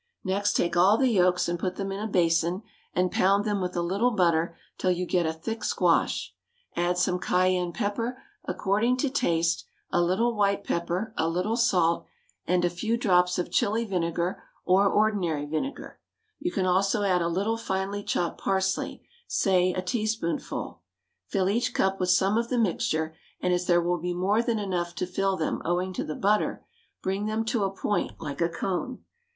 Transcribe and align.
Next 0.23 0.53
take 0.53 0.75
all 0.75 0.97
the 0.97 1.09
yolks, 1.11 1.47
and 1.47 1.59
put 1.59 1.75
them 1.75 1.91
in 1.91 1.99
a 1.99 2.07
basin, 2.07 2.63
and 2.95 3.11
pound 3.11 3.45
them 3.45 3.61
with 3.61 3.75
a 3.75 3.83
little 3.83 4.09
butter 4.09 4.57
till 4.79 4.89
you 4.89 5.05
get 5.05 5.27
a 5.27 5.31
thick 5.31 5.63
squash; 5.63 6.33
add 6.75 6.97
some 6.97 7.19
cayenne 7.19 7.71
pepper, 7.71 8.19
according 8.45 8.97
to 8.97 9.11
taste, 9.11 9.63
a 9.91 10.01
little 10.01 10.33
white 10.35 10.63
pepper, 10.63 11.13
a 11.17 11.29
little 11.29 11.55
salt, 11.55 12.07
and 12.47 12.65
a 12.65 12.69
few 12.71 12.97
drops 12.97 13.37
of 13.37 13.51
chilli 13.51 13.87
vinegar 13.87 14.41
or 14.65 14.87
ordinary 14.87 15.45
vinegar; 15.45 15.99
you 16.39 16.51
can 16.51 16.65
also 16.65 17.03
add 17.03 17.21
a 17.21 17.27
little 17.27 17.55
finely 17.55 18.03
chopped 18.03 18.41
parsley 18.41 19.03
say 19.27 19.71
a 19.73 19.83
teaspoonful. 19.83 20.81
Fill 21.27 21.47
each 21.47 21.75
cup 21.75 21.99
with 21.99 22.09
some 22.09 22.39
of 22.39 22.49
this 22.49 22.57
mixture, 22.59 23.15
and 23.39 23.53
as 23.53 23.67
there 23.67 23.79
will 23.83 23.99
be 23.99 24.15
more 24.15 24.41
than 24.41 24.57
enough 24.57 24.95
to 24.95 25.05
fill 25.05 25.37
them, 25.37 25.61
owing 25.63 25.93
to 25.93 26.03
the 26.03 26.15
butter, 26.15 26.65
bring 27.03 27.27
them 27.27 27.45
to 27.45 27.63
a 27.63 27.69
point, 27.69 28.13
like 28.19 28.41
a 28.41 28.49
cone. 28.49 29.03